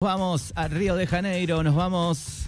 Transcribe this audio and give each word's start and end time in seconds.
Vamos 0.00 0.52
a 0.54 0.68
Río 0.68 0.94
de 0.94 1.08
Janeiro, 1.08 1.64
nos 1.64 1.74
vamos 1.74 2.46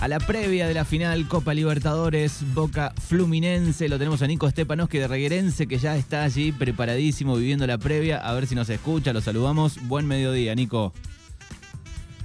a 0.00 0.06
la 0.06 0.20
previa 0.20 0.68
de 0.68 0.74
la 0.74 0.84
final 0.84 1.26
Copa 1.26 1.52
Libertadores 1.52 2.44
Boca 2.54 2.94
Fluminense. 3.08 3.88
Lo 3.88 3.98
tenemos 3.98 4.22
a 4.22 4.28
Nico 4.28 4.48
Stepanovski 4.48 4.98
de 4.98 5.08
Reguerense 5.08 5.66
que 5.66 5.78
ya 5.78 5.96
está 5.96 6.22
allí 6.22 6.52
preparadísimo 6.52 7.34
viviendo 7.34 7.66
la 7.66 7.78
previa. 7.78 8.18
A 8.18 8.32
ver 8.34 8.46
si 8.46 8.54
nos 8.54 8.70
escucha, 8.70 9.12
lo 9.12 9.20
saludamos. 9.20 9.84
Buen 9.88 10.06
mediodía, 10.06 10.54
Nico. 10.54 10.92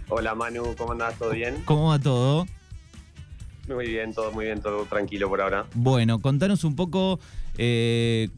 Hola 0.10 0.36
Manu, 0.36 0.76
¿cómo 0.78 0.92
andás? 0.92 1.18
¿Todo 1.18 1.32
bien? 1.32 1.64
¿Cómo 1.66 1.88
va 1.88 1.98
todo? 1.98 2.46
Muy 3.68 3.88
bien, 3.88 4.14
todo 4.14 4.32
muy 4.32 4.46
bien, 4.46 4.62
todo 4.62 4.86
tranquilo 4.86 5.28
por 5.28 5.42
ahora. 5.42 5.66
Bueno, 5.74 6.22
contanos 6.22 6.64
un 6.64 6.76
poco 6.76 7.20
eh, 7.58 8.30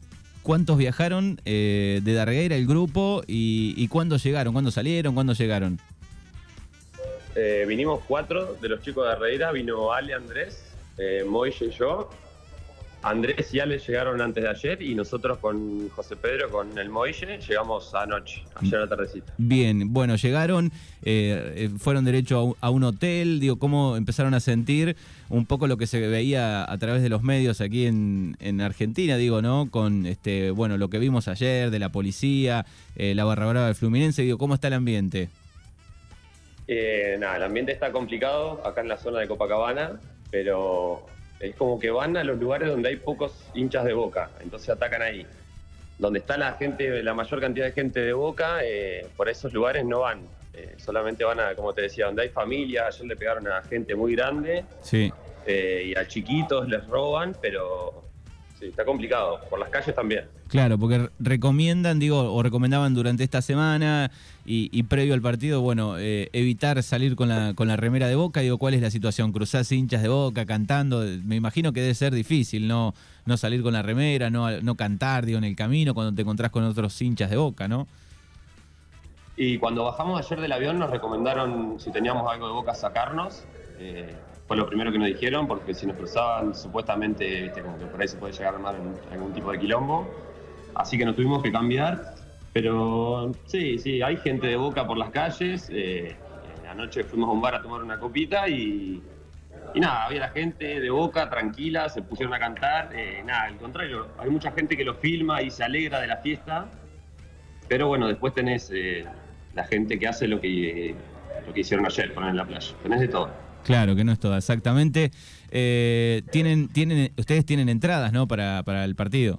cuántos 0.42 0.76
viajaron 0.76 1.40
eh, 1.44 2.00
de 2.02 2.14
Dargueira, 2.14 2.56
el 2.56 2.66
grupo, 2.66 3.22
y, 3.26 3.86
cuándo 3.88 4.16
llegaron, 4.16 4.52
cuándo 4.52 4.70
salieron, 4.70 5.14
cuándo 5.14 5.32
llegaron. 5.32 5.78
Eh, 7.34 7.64
vinimos 7.66 8.00
cuatro 8.06 8.56
de 8.60 8.68
los 8.68 8.82
chicos 8.82 9.06
de 9.06 9.12
Arreira, 9.12 9.52
vino 9.52 9.92
Ale, 9.92 10.14
Andrés, 10.14 10.64
eh, 10.98 11.24
Moille 11.26 11.66
y 11.66 11.70
yo. 11.70 12.10
Andrés 13.02 13.52
y 13.52 13.60
Ale 13.60 13.78
llegaron 13.78 14.20
antes 14.20 14.42
de 14.42 14.48
ayer 14.48 14.82
y 14.82 14.94
nosotros 14.94 15.38
con 15.38 15.88
José 15.90 16.16
Pedro, 16.16 16.50
con 16.50 16.78
el 16.78 16.88
Moille, 16.88 17.38
llegamos 17.38 17.94
anoche, 17.94 18.44
ayer 18.54 18.76
a 18.76 18.80
la 18.80 18.88
tardecita. 18.88 19.32
Bien, 19.38 19.92
bueno, 19.92 20.16
llegaron, 20.16 20.72
eh, 21.02 21.52
eh, 21.56 21.70
fueron 21.78 22.04
derecho 22.04 22.38
a 22.38 22.44
un, 22.44 22.56
a 22.60 22.70
un 22.70 22.84
hotel, 22.84 23.40
digo, 23.40 23.58
¿cómo 23.58 23.96
empezaron 23.96 24.34
a 24.34 24.40
sentir 24.40 24.96
un 25.28 25.46
poco 25.46 25.66
lo 25.66 25.78
que 25.78 25.86
se 25.86 25.98
veía 26.06 26.70
a 26.70 26.78
través 26.78 27.02
de 27.02 27.08
los 27.08 27.22
medios 27.22 27.60
aquí 27.60 27.86
en, 27.86 28.36
en 28.38 28.60
Argentina, 28.60 29.16
digo, 29.16 29.42
¿no? 29.42 29.68
Con, 29.70 30.06
este, 30.06 30.50
bueno, 30.50 30.76
lo 30.76 30.90
que 30.90 30.98
vimos 30.98 31.26
ayer 31.26 31.70
de 31.70 31.78
la 31.78 31.88
policía, 31.90 32.66
eh, 32.96 33.14
la 33.14 33.24
barra 33.24 33.46
brava 33.46 33.66
del 33.66 33.74
Fluminense, 33.74 34.22
digo, 34.22 34.38
¿cómo 34.38 34.54
está 34.54 34.68
el 34.68 34.74
ambiente? 34.74 35.30
Eh, 36.68 37.16
nada, 37.18 37.36
el 37.36 37.42
ambiente 37.42 37.72
está 37.72 37.90
complicado 37.92 38.64
acá 38.64 38.82
en 38.82 38.88
la 38.88 38.98
zona 38.98 39.20
de 39.20 39.28
Copacabana, 39.28 40.00
pero 40.30 41.06
es 41.42 41.56
como 41.56 41.78
que 41.78 41.90
van 41.90 42.16
a 42.16 42.24
los 42.24 42.38
lugares 42.38 42.68
donde 42.68 42.88
hay 42.88 42.96
pocos 42.96 43.50
hinchas 43.54 43.84
de 43.84 43.92
boca, 43.92 44.30
entonces 44.40 44.70
atacan 44.70 45.02
ahí. 45.02 45.26
Donde 45.98 46.20
está 46.20 46.36
la 46.38 46.52
gente, 46.54 47.02
la 47.02 47.14
mayor 47.14 47.40
cantidad 47.40 47.66
de 47.66 47.72
gente 47.72 48.00
de 48.00 48.12
boca, 48.12 48.60
eh, 48.64 49.06
por 49.16 49.28
esos 49.28 49.52
lugares 49.52 49.84
no 49.84 50.00
van. 50.00 50.20
Eh, 50.54 50.74
solamente 50.78 51.24
van 51.24 51.40
a, 51.40 51.54
como 51.54 51.72
te 51.74 51.82
decía, 51.82 52.06
donde 52.06 52.22
hay 52.22 52.28
familia. 52.28 52.86
Ayer 52.86 53.06
le 53.06 53.16
pegaron 53.16 53.46
a 53.48 53.62
gente 53.62 53.94
muy 53.94 54.14
grande 54.14 54.64
Sí. 54.80 55.12
eh, 55.46 55.82
y 55.86 55.98
a 55.98 56.06
chiquitos 56.06 56.68
les 56.68 56.86
roban, 56.86 57.36
pero 57.40 58.04
sí, 58.62 58.68
está 58.68 58.84
complicado. 58.84 59.40
Por 59.50 59.58
las 59.58 59.68
calles 59.68 59.94
también. 59.94 60.24
Claro, 60.48 60.78
porque 60.78 61.10
recomiendan, 61.18 61.98
digo, 61.98 62.32
o 62.32 62.42
recomendaban 62.42 62.94
durante 62.94 63.24
esta 63.24 63.42
semana 63.42 64.10
y, 64.44 64.68
y 64.72 64.84
previo 64.84 65.14
al 65.14 65.22
partido, 65.22 65.60
bueno, 65.60 65.98
eh, 65.98 66.30
evitar 66.32 66.82
salir 66.82 67.16
con 67.16 67.28
la, 67.28 67.54
con 67.54 67.68
la 67.68 67.76
remera 67.76 68.06
de 68.06 68.14
boca. 68.14 68.40
Digo, 68.40 68.58
¿cuál 68.58 68.74
es 68.74 68.82
la 68.82 68.90
situación? 68.90 69.32
¿Cruzás 69.32 69.72
hinchas 69.72 70.02
de 70.02 70.08
boca 70.08 70.46
cantando? 70.46 71.04
Me 71.24 71.36
imagino 71.36 71.72
que 71.72 71.80
debe 71.80 71.94
ser 71.94 72.14
difícil 72.14 72.68
no, 72.68 72.94
no 73.26 73.36
salir 73.36 73.62
con 73.62 73.72
la 73.72 73.82
remera, 73.82 74.30
no, 74.30 74.60
no 74.60 74.74
cantar, 74.76 75.26
digo, 75.26 75.38
en 75.38 75.44
el 75.44 75.56
camino 75.56 75.94
cuando 75.94 76.14
te 76.14 76.22
encontrás 76.22 76.50
con 76.50 76.64
otros 76.64 77.00
hinchas 77.02 77.30
de 77.30 77.36
boca, 77.36 77.66
¿no? 77.66 77.88
Y 79.36 79.58
cuando 79.58 79.84
bajamos 79.84 80.24
ayer 80.24 80.40
del 80.40 80.52
avión 80.52 80.78
nos 80.78 80.90
recomendaron, 80.90 81.80
si 81.80 81.90
teníamos 81.90 82.30
algo 82.30 82.46
de 82.46 82.52
boca, 82.52 82.74
sacarnos. 82.74 83.44
Eh, 83.78 84.14
fue 84.46 84.56
lo 84.56 84.66
primero 84.66 84.92
que 84.92 84.98
nos 84.98 85.08
dijeron, 85.08 85.46
porque 85.46 85.74
si 85.74 85.86
nos 85.86 85.96
cruzaban, 85.96 86.54
supuestamente, 86.54 87.42
viste, 87.42 87.62
como 87.62 87.78
que 87.78 87.86
por 87.86 88.00
ahí 88.00 88.08
se 88.08 88.16
puede 88.16 88.32
llegar 88.32 88.54
a 88.54 88.56
armar 88.56 88.76
algún 89.10 89.32
tipo 89.32 89.50
de 89.52 89.58
quilombo. 89.58 90.08
Así 90.74 90.98
que 90.98 91.04
nos 91.04 91.16
tuvimos 91.16 91.42
que 91.42 91.52
cambiar. 91.52 92.14
Pero 92.52 93.32
sí, 93.46 93.78
sí, 93.78 94.02
hay 94.02 94.16
gente 94.18 94.46
de 94.46 94.56
boca 94.56 94.86
por 94.86 94.98
las 94.98 95.10
calles. 95.10 95.70
Eh, 95.72 96.14
anoche 96.68 97.04
fuimos 97.04 97.28
a 97.28 97.32
un 97.32 97.40
bar 97.40 97.54
a 97.54 97.62
tomar 97.62 97.82
una 97.82 97.98
copita 97.98 98.48
y, 98.48 99.02
y 99.74 99.80
nada, 99.80 100.04
había 100.04 100.20
la 100.20 100.28
gente 100.28 100.80
de 100.80 100.90
boca 100.90 101.30
tranquila, 101.30 101.88
se 101.88 102.02
pusieron 102.02 102.34
a 102.34 102.38
cantar. 102.38 102.90
eh, 102.94 103.22
nada, 103.24 103.44
al 103.44 103.56
contrario, 103.56 104.08
hay 104.18 104.28
mucha 104.28 104.50
gente 104.52 104.76
que 104.76 104.84
lo 104.84 104.94
filma 104.94 105.40
y 105.40 105.50
se 105.50 105.64
alegra 105.64 106.00
de 106.00 106.08
la 106.08 106.18
fiesta. 106.18 106.66
Pero 107.68 107.88
bueno, 107.88 108.06
después 108.06 108.34
tenés 108.34 108.70
eh, 108.74 109.06
la 109.54 109.64
gente 109.64 109.98
que 109.98 110.08
hace 110.08 110.28
lo 110.28 110.40
que, 110.40 110.94
lo 111.46 111.54
que 111.54 111.60
hicieron 111.60 111.86
ayer, 111.86 112.12
poner 112.12 112.30
en 112.30 112.36
la 112.36 112.44
playa. 112.44 112.74
Tenés 112.82 113.00
de 113.00 113.08
todo. 113.08 113.30
Claro, 113.64 113.94
que 113.94 114.04
no 114.04 114.12
es 114.12 114.18
toda, 114.18 114.38
exactamente. 114.38 115.10
Eh, 115.50 116.22
tienen, 116.30 116.68
tienen, 116.68 117.12
ustedes 117.16 117.44
tienen 117.46 117.68
entradas, 117.68 118.12
¿no? 118.12 118.26
Para, 118.26 118.62
para 118.64 118.84
el 118.84 118.94
partido. 118.94 119.38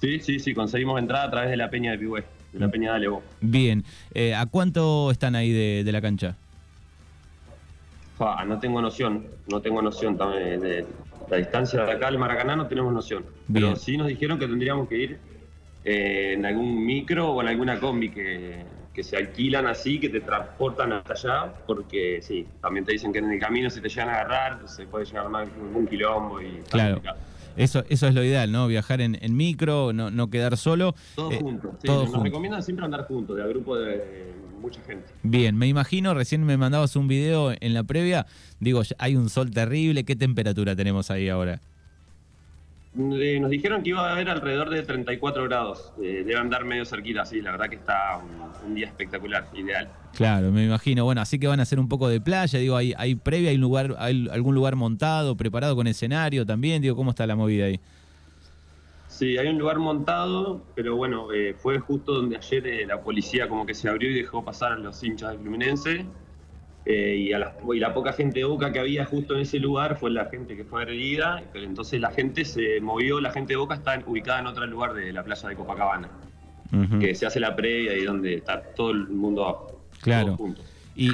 Sí, 0.00 0.20
sí, 0.20 0.38
sí, 0.38 0.54
conseguimos 0.54 0.98
entrada 0.98 1.24
a 1.24 1.30
través 1.30 1.50
de 1.50 1.56
la 1.56 1.70
Peña 1.70 1.92
de 1.92 1.98
Pigüé, 1.98 2.24
de 2.52 2.58
la 2.58 2.68
Peña 2.68 2.90
de 2.90 2.96
Alevo. 2.96 3.22
Bien. 3.40 3.84
Eh, 4.12 4.34
¿A 4.34 4.46
cuánto 4.46 5.10
están 5.10 5.34
ahí 5.34 5.52
de, 5.52 5.82
de 5.84 5.92
la 5.92 6.00
cancha? 6.00 6.36
Fa, 8.18 8.44
no 8.44 8.58
tengo 8.58 8.82
noción, 8.82 9.26
no 9.48 9.60
tengo 9.60 9.80
noción 9.82 10.16
también 10.16 10.60
de 10.60 10.86
la 11.30 11.36
distancia 11.36 11.84
de 11.84 11.92
acá 11.92 12.08
al 12.08 12.18
Maracaná, 12.18 12.56
no 12.56 12.66
tenemos 12.66 12.92
noción. 12.92 13.24
Pero 13.52 13.76
sí 13.76 13.96
nos 13.96 14.08
dijeron 14.08 14.38
que 14.38 14.46
tendríamos 14.46 14.88
que 14.88 14.96
ir 14.96 15.18
eh, 15.84 16.32
en 16.34 16.46
algún 16.46 16.84
micro 16.84 17.30
o 17.32 17.42
en 17.42 17.48
alguna 17.48 17.78
combi 17.80 18.10
que, 18.10 18.64
que 18.92 19.02
se 19.02 19.16
alquilan 19.16 19.66
así, 19.66 20.00
que 20.00 20.08
te 20.08 20.20
transportan 20.20 20.92
hasta 20.92 21.12
allá, 21.14 21.54
porque 21.66 22.20
sí, 22.22 22.46
también 22.60 22.84
te 22.84 22.92
dicen 22.92 23.12
que 23.12 23.18
en 23.18 23.30
el 23.32 23.40
camino 23.40 23.70
si 23.70 23.80
te 23.80 23.88
llegan 23.88 24.08
a 24.08 24.14
agarrar, 24.14 24.68
se 24.68 24.86
puede 24.86 25.04
llegar 25.04 25.24
armar 25.24 25.42
algún 25.42 25.86
quilombo 25.86 26.40
y 26.40 26.62
Claro. 26.70 27.02
Eso, 27.56 27.84
eso 27.88 28.08
es 28.08 28.14
lo 28.14 28.24
ideal, 28.24 28.50
¿no? 28.50 28.66
Viajar 28.66 29.00
en, 29.00 29.16
en 29.20 29.36
micro, 29.36 29.92
no, 29.92 30.10
no 30.10 30.28
quedar 30.28 30.56
solo. 30.56 30.94
Todos 31.14 31.34
Eh, 31.34 31.38
juntos, 31.38 31.70
sí, 31.80 31.86
todos 31.86 31.98
nos 32.00 32.08
juntos. 32.08 32.24
recomiendan 32.24 32.62
siempre 32.64 32.84
andar 32.84 33.06
juntos, 33.06 33.36
de 33.36 33.42
a 33.44 33.46
grupo 33.46 33.76
de 33.76 34.34
mucha 34.60 34.80
gente. 34.82 35.06
Bien, 35.22 35.56
me 35.56 35.68
imagino, 35.68 36.14
recién 36.14 36.44
me 36.44 36.56
mandabas 36.56 36.96
un 36.96 37.06
video 37.06 37.52
en 37.60 37.74
la 37.74 37.84
previa, 37.84 38.26
digo, 38.58 38.82
hay 38.98 39.14
un 39.14 39.28
sol 39.28 39.50
terrible, 39.52 40.04
¿qué 40.04 40.16
temperatura 40.16 40.74
tenemos 40.74 41.10
ahí 41.12 41.28
ahora? 41.28 41.60
Eh, 42.96 43.38
Nos 43.40 43.50
dijeron 43.50 43.82
que 43.82 43.90
iba 43.90 44.08
a 44.08 44.12
haber 44.12 44.28
alrededor 44.28 44.70
de 44.70 44.82
34 44.82 45.44
grados. 45.44 45.92
Eh, 46.00 46.22
debe 46.24 46.36
andar 46.36 46.64
medio 46.64 46.84
cerquita, 46.84 47.24
sí. 47.24 47.40
La 47.40 47.50
verdad 47.52 47.68
que 47.68 47.76
está 47.76 48.18
un, 48.18 48.68
un 48.68 48.74
día 48.74 48.86
espectacular, 48.86 49.48
ideal. 49.54 49.88
Claro, 50.14 50.52
me 50.52 50.64
imagino. 50.64 51.04
Bueno, 51.04 51.20
así 51.20 51.38
que 51.38 51.46
van 51.48 51.58
a 51.60 51.64
hacer 51.64 51.80
un 51.80 51.88
poco 51.88 52.08
de 52.08 52.20
playa, 52.20 52.58
digo, 52.58 52.76
hay, 52.76 52.94
hay 52.96 53.16
previa, 53.16 53.50
hay 53.50 53.56
lugar, 53.56 53.96
hay 53.98 54.28
algún 54.30 54.54
lugar 54.54 54.76
montado, 54.76 55.36
preparado 55.36 55.74
con 55.74 55.86
escenario 55.88 56.46
también, 56.46 56.80
digo, 56.80 56.94
¿cómo 56.94 57.10
está 57.10 57.26
la 57.26 57.34
movida 57.34 57.66
ahí? 57.66 57.80
Sí, 59.08 59.38
hay 59.38 59.48
un 59.48 59.58
lugar 59.58 59.78
montado, 59.78 60.62
pero 60.74 60.96
bueno, 60.96 61.32
eh, 61.32 61.54
fue 61.56 61.78
justo 61.78 62.14
donde 62.14 62.36
ayer 62.36 62.66
eh, 62.66 62.86
la 62.86 63.00
policía 63.00 63.48
como 63.48 63.64
que 63.64 63.74
se 63.74 63.88
abrió 63.88 64.10
y 64.10 64.14
dejó 64.14 64.44
pasar 64.44 64.72
a 64.72 64.76
los 64.76 65.02
hinchas 65.04 65.30
del 65.30 65.38
Fluminense. 65.40 66.06
Eh, 66.86 67.16
y, 67.16 67.32
a 67.32 67.38
la, 67.38 67.56
y 67.72 67.78
la 67.78 67.94
poca 67.94 68.12
gente 68.12 68.44
Boca 68.44 68.70
que 68.70 68.78
había 68.78 69.06
justo 69.06 69.34
en 69.34 69.40
ese 69.40 69.58
lugar 69.58 69.96
fue 69.98 70.10
la 70.10 70.26
gente 70.26 70.54
que 70.56 70.64
fue 70.64 70.82
agredida. 70.82 71.42
pero 71.52 71.64
Entonces 71.64 72.00
la 72.00 72.10
gente 72.10 72.44
se 72.44 72.80
movió, 72.80 73.20
la 73.20 73.30
gente 73.30 73.54
de 73.54 73.56
Boca 73.56 73.74
está 73.74 73.98
ubicada 74.06 74.40
en 74.40 74.46
otro 74.46 74.66
lugar 74.66 74.92
de 74.92 75.12
la 75.12 75.24
playa 75.24 75.48
de 75.48 75.56
Copacabana, 75.56 76.10
que 77.00 77.14
se 77.14 77.24
hace 77.26 77.40
la 77.40 77.56
previa 77.56 77.96
y 77.96 78.04
donde 78.04 78.34
está 78.34 78.60
todo 78.60 78.90
el 78.90 79.08
mundo 79.08 79.80
Claro. 80.00 80.26
todos 80.26 80.38
juntos. 80.38 80.64
Y, 80.94 81.10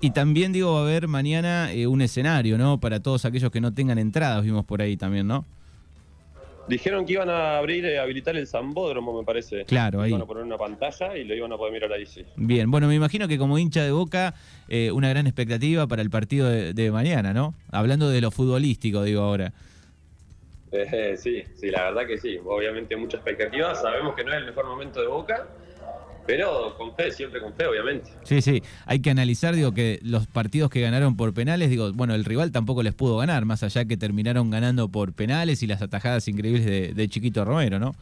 y 0.00 0.10
también, 0.10 0.52
digo, 0.52 0.72
va 0.74 0.80
a 0.80 0.82
haber 0.82 1.08
mañana 1.08 1.72
eh, 1.72 1.86
un 1.86 2.02
escenario, 2.02 2.58
¿no? 2.58 2.80
Para 2.80 3.00
todos 3.00 3.24
aquellos 3.24 3.50
que 3.50 3.60
no 3.60 3.72
tengan 3.72 3.98
entradas, 3.98 4.44
vimos 4.44 4.64
por 4.64 4.82
ahí 4.82 4.96
también, 4.96 5.26
¿no? 5.26 5.46
Dijeron 6.68 7.06
que 7.06 7.14
iban 7.14 7.30
a 7.30 7.58
abrir, 7.58 7.84
eh, 7.86 7.98
habilitar 7.98 8.36
el 8.36 8.46
Zambódromo, 8.46 9.18
me 9.18 9.24
parece. 9.24 9.64
Claro, 9.64 10.02
ahí. 10.02 10.10
Iban 10.10 10.22
a 10.22 10.26
poner 10.26 10.44
una 10.44 10.58
pantalla 10.58 11.16
y 11.16 11.24
lo 11.24 11.34
iban 11.34 11.52
a 11.52 11.56
poder 11.56 11.72
mirar 11.72 11.92
ahí, 11.92 12.06
sí. 12.06 12.24
Bien, 12.36 12.70
bueno, 12.70 12.88
me 12.88 12.94
imagino 12.94 13.26
que 13.26 13.38
como 13.38 13.58
hincha 13.58 13.82
de 13.82 13.90
Boca, 13.90 14.34
eh, 14.68 14.90
una 14.92 15.08
gran 15.08 15.26
expectativa 15.26 15.86
para 15.86 16.02
el 16.02 16.10
partido 16.10 16.48
de, 16.48 16.74
de 16.74 16.90
mañana, 16.90 17.32
¿no? 17.32 17.54
Hablando 17.70 18.10
de 18.10 18.20
lo 18.20 18.30
futbolístico, 18.30 19.02
digo 19.02 19.22
ahora. 19.22 19.52
Eh, 20.70 21.16
sí, 21.16 21.42
sí, 21.54 21.70
la 21.70 21.84
verdad 21.84 22.06
que 22.06 22.18
sí. 22.18 22.38
Obviamente 22.44 22.96
mucha 22.96 23.16
expectativa. 23.16 23.74
Sabemos 23.74 24.14
que 24.14 24.24
no 24.24 24.32
es 24.32 24.38
el 24.38 24.46
mejor 24.46 24.66
momento 24.66 25.00
de 25.00 25.06
Boca, 25.06 25.48
pero 26.28 26.74
con 26.76 26.94
fe, 26.94 27.10
siempre 27.10 27.40
con 27.40 27.54
fe, 27.54 27.66
obviamente. 27.66 28.10
Sí, 28.24 28.42
sí, 28.42 28.62
hay 28.84 29.00
que 29.00 29.08
analizar, 29.08 29.54
digo, 29.54 29.72
que 29.72 29.98
los 30.02 30.26
partidos 30.26 30.68
que 30.68 30.82
ganaron 30.82 31.16
por 31.16 31.32
penales, 31.32 31.70
digo, 31.70 31.90
bueno, 31.94 32.14
el 32.14 32.26
rival 32.26 32.52
tampoco 32.52 32.82
les 32.82 32.92
pudo 32.92 33.16
ganar, 33.16 33.46
más 33.46 33.62
allá 33.62 33.86
que 33.86 33.96
terminaron 33.96 34.50
ganando 34.50 34.90
por 34.90 35.14
penales 35.14 35.62
y 35.62 35.66
las 35.66 35.80
atajadas 35.80 36.28
increíbles 36.28 36.66
de, 36.66 36.92
de 36.92 37.08
Chiquito 37.08 37.46
Romero, 37.46 37.78
¿no? 37.78 37.94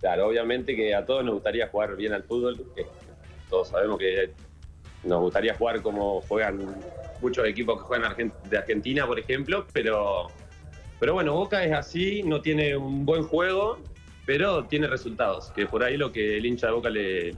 Claro, 0.00 0.28
obviamente 0.28 0.74
que 0.74 0.94
a 0.94 1.04
todos 1.04 1.22
nos 1.22 1.34
gustaría 1.34 1.68
jugar 1.68 1.94
bien 1.94 2.14
al 2.14 2.22
fútbol. 2.22 2.56
que 2.74 2.86
todos 3.50 3.68
sabemos 3.68 3.98
que 3.98 4.30
nos 5.04 5.20
gustaría 5.20 5.54
jugar 5.54 5.82
como 5.82 6.22
juegan 6.22 6.74
muchos 7.20 7.46
equipos 7.46 7.82
que 7.82 7.84
juegan 7.84 8.32
de 8.48 8.56
Argentina, 8.56 9.06
por 9.06 9.18
ejemplo, 9.18 9.66
pero, 9.74 10.28
pero 10.98 11.12
bueno, 11.12 11.34
Boca 11.34 11.62
es 11.66 11.74
así, 11.74 12.22
no 12.22 12.40
tiene 12.40 12.78
un 12.78 13.04
buen 13.04 13.24
juego, 13.24 13.78
pero 14.30 14.62
tiene 14.66 14.86
resultados, 14.86 15.50
que 15.56 15.66
por 15.66 15.82
ahí 15.82 15.96
lo 15.96 16.12
que 16.12 16.36
el 16.36 16.46
hincha 16.46 16.68
de 16.68 16.72
Boca 16.72 16.88
le, 16.88 17.34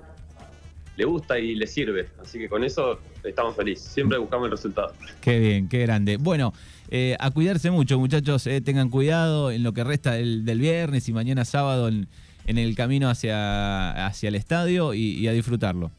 le 0.94 1.04
gusta 1.06 1.38
y 1.38 1.54
le 1.54 1.66
sirve. 1.66 2.10
Así 2.22 2.38
que 2.38 2.50
con 2.50 2.62
eso 2.64 3.00
estamos 3.24 3.56
felices, 3.56 3.86
siempre 3.90 4.18
buscamos 4.18 4.44
el 4.44 4.50
resultado. 4.50 4.92
Qué 5.22 5.38
bien, 5.38 5.70
qué 5.70 5.78
grande. 5.78 6.18
Bueno, 6.18 6.52
eh, 6.90 7.16
a 7.18 7.30
cuidarse 7.30 7.70
mucho, 7.70 7.98
muchachos, 7.98 8.46
eh, 8.46 8.60
tengan 8.60 8.90
cuidado 8.90 9.50
en 9.50 9.62
lo 9.62 9.72
que 9.72 9.84
resta 9.84 10.12
del, 10.12 10.44
del 10.44 10.58
viernes 10.58 11.08
y 11.08 11.14
mañana 11.14 11.46
sábado 11.46 11.88
en, 11.88 12.08
en 12.44 12.58
el 12.58 12.76
camino 12.76 13.08
hacia, 13.08 14.04
hacia 14.06 14.28
el 14.28 14.34
estadio 14.34 14.92
y, 14.92 15.12
y 15.12 15.28
a 15.28 15.32
disfrutarlo. 15.32 15.90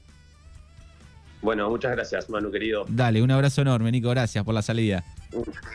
Bueno, 1.41 1.71
muchas 1.71 1.93
gracias, 1.93 2.29
Manu, 2.29 2.51
querido. 2.51 2.85
Dale, 2.87 3.23
un 3.23 3.31
abrazo 3.31 3.63
enorme, 3.63 3.91
Nico, 3.91 4.11
gracias 4.11 4.45
por 4.45 4.53
la 4.53 4.61
salida. 4.61 5.03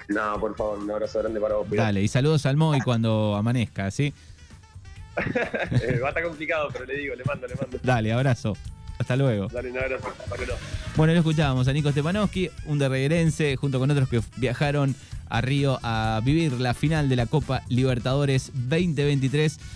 No, 0.09 0.39
por 0.39 0.55
favor, 0.57 0.79
un 0.79 0.89
abrazo 0.93 1.19
grande 1.19 1.41
para 1.41 1.57
vos. 1.57 1.67
cuidado. 1.67 1.89
Dale, 1.89 2.05
y 2.05 2.07
saludos 2.09 2.47
al 2.47 2.57
Moy 2.57 2.79
cuando 2.83 3.35
amanezca, 3.35 3.91
¿sí? 3.91 4.15
Eh, 5.83 5.99
Va 6.01 6.07
a 6.07 6.11
estar 6.11 6.23
complicado, 6.23 6.69
pero 6.73 6.85
le 6.85 6.97
digo, 6.97 7.15
le 7.15 7.25
mando, 7.25 7.47
le 7.47 7.55
mando. 7.55 7.79
Dale, 7.83 8.13
abrazo. 8.13 8.57
Hasta 8.99 9.17
luego. 9.17 9.49
Dale 9.49 9.71
un 9.71 9.79
abrazo. 9.79 10.09
Bueno, 10.97 11.13
lo 11.13 11.21
escuchábamos 11.21 11.69
a 11.69 11.73
Nico 11.73 11.91
Stepanowski, 11.91 12.51
un 12.67 12.79
derreguerense, 12.79 13.57
junto 13.57 13.79
con 13.79 13.91
otros 13.91 14.09
que 14.09 14.21
viajaron 14.37 14.95
a 15.29 15.41
Río 15.41 15.79
a 15.83 16.21
vivir 16.25 16.53
la 16.55 16.75
final 16.75 17.09
de 17.09 17.17
la 17.17 17.27
Copa 17.27 17.63
Libertadores 17.69 18.51
2023. 18.55 19.59